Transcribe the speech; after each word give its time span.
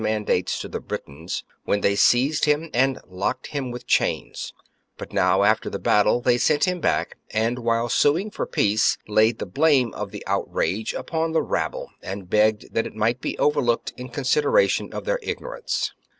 mandates 0.01 0.59
to 0.59 0.67
the 0.67 0.79
Britons, 0.79 1.43
when 1.65 1.81
they 1.81 1.93
seized 1.95 2.45
him 2.45 2.71
and 2.73 2.99
loaded 3.07 3.51
him 3.51 3.69
with 3.69 3.85
chains; 3.85 4.51
but 4.97 5.13
now, 5.13 5.43
after 5.43 5.69
the 5.69 5.77
battle, 5.77 6.21
they 6.21 6.39
sent 6.39 6.63
him 6.63 6.79
back, 6.81 7.19
and, 7.29 7.59
while 7.59 7.87
suing 7.87 8.31
for 8.31 8.47
peace, 8.47 8.97
laid 9.07 9.37
the 9.37 9.45
blame 9.45 9.93
of 9.93 10.09
the 10.09 10.23
outrage 10.25 10.95
upon 10.95 11.33
the 11.33 11.41
rabble, 11.43 11.91
and 12.01 12.31
begged 12.31 12.73
that 12.73 12.87
it 12.87 12.95
might 12.95 13.21
be 13.21 13.37
overlooked 13.37 13.93
in 13.95 14.09
con 14.09 14.23
sideration 14.23 14.91
of 14.91 15.05
their 15.05 15.19
ignorance. 15.21 15.93